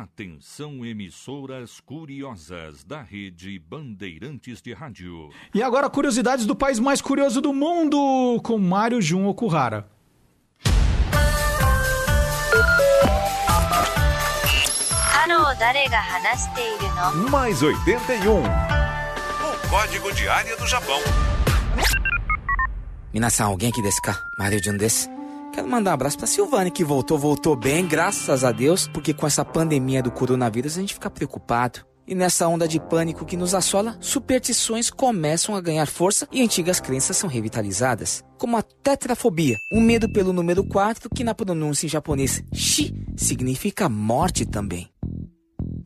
[0.00, 5.28] Atenção emissoras curiosas da rede Bandeirantes de Rádio.
[5.54, 9.86] E agora curiosidades do país mais curioso do mundo com Mário Jun Okuhara.
[17.28, 18.38] Mais 81.
[18.40, 21.00] O código de área do Japão.
[23.12, 24.18] Minasan, alguém aqui desse cá?
[24.38, 25.11] Mário Jun desse?
[25.52, 29.26] Quero mandar um abraço pra Silvane, que voltou, voltou bem, graças a Deus, porque com
[29.26, 31.80] essa pandemia do coronavírus a gente fica preocupado.
[32.06, 36.80] E nessa onda de pânico que nos assola, superstições começam a ganhar força e antigas
[36.80, 38.24] crenças são revitalizadas.
[38.38, 43.88] Como a tetrafobia, um medo pelo número 4, que na pronúncia em japonês shi significa
[43.88, 44.88] morte também.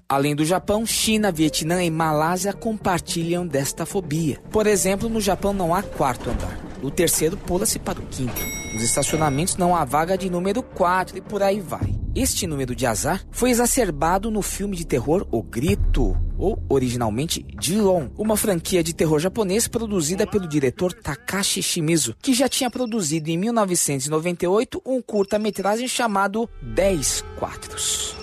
[0.09, 4.41] Além do Japão, China, Vietnã e Malásia compartilham desta fobia.
[4.51, 6.66] Por exemplo, no Japão não há quarto andar.
[6.83, 8.41] O terceiro pula-se para o quinto.
[8.73, 11.95] Nos estacionamentos não há vaga de número 4 e por aí vai.
[12.15, 18.09] Este número de azar foi exacerbado no filme de terror O Grito, ou originalmente Jion,
[18.17, 23.37] uma franquia de terror japonês produzida pelo diretor Takashi Shimizu, que já tinha produzido em
[23.37, 28.15] 1998 um curta-metragem chamado 10 Quatros.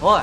[0.00, 0.22] Oi,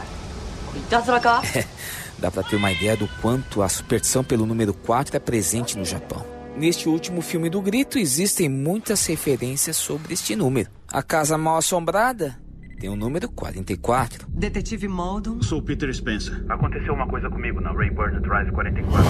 [2.18, 5.86] Dá pra ter uma ideia do quanto a superstição pelo número 4 é presente no
[5.86, 6.35] Japão.
[6.56, 10.70] Neste último filme do Grito existem muitas referências sobre este número.
[10.88, 12.40] A Casa Mal Assombrada
[12.80, 14.26] tem o número 44.
[14.30, 15.42] Detetive Maldon.
[15.42, 16.46] Sou Peter Spencer.
[16.48, 19.04] Aconteceu uma coisa comigo na Rayburn Drive 44.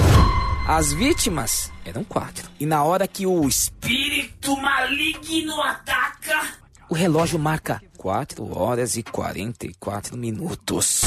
[0.68, 2.50] As vítimas eram quatro.
[2.60, 6.42] E na hora que o espírito maligno ataca,
[6.90, 11.04] o relógio marca 4 horas e 44 minutos.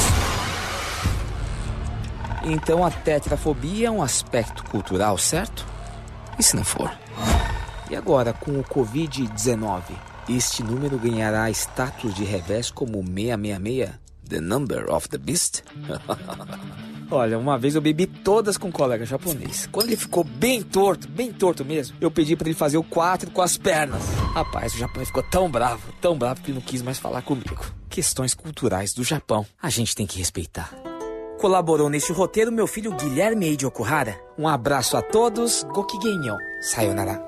[2.45, 5.67] Então a tetrafobia é um aspecto cultural, certo?
[6.39, 6.91] E se não for?
[7.91, 9.83] E agora, com o Covid-19,
[10.29, 13.91] este número ganhará status de revés como 666?
[14.29, 15.63] The Number of the Beast?
[17.11, 19.67] Olha, uma vez eu bebi todas com um colega japonês.
[19.73, 23.31] Quando ele ficou bem torto, bem torto mesmo, eu pedi para ele fazer o 4
[23.31, 24.03] com as pernas.
[24.35, 27.65] Rapaz, o japonês ficou tão bravo, tão bravo que não quis mais falar comigo.
[27.89, 29.47] Questões culturais do Japão.
[29.63, 30.71] A gente tem que respeitar.
[31.39, 34.19] Colaborou neste roteiro meu filho Guilherme Eiji Okuhara.
[34.37, 35.63] Um abraço a todos.
[35.73, 36.37] Gokigenyo.
[36.61, 37.23] Sayonara.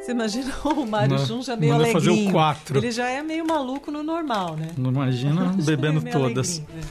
[0.00, 2.32] Você imagina o Mário Jun já meio manda fazer o alegrinho.
[2.32, 2.78] quatro.
[2.78, 4.68] Ele já é meio maluco no normal, né?
[4.76, 6.58] Não imagina Já bebendo é todas.
[6.58, 6.88] alegrinho, né?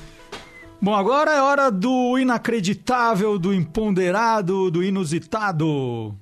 [0.80, 6.16] Bom, agora é hora do inacreditável, do imponderado, do inusitado.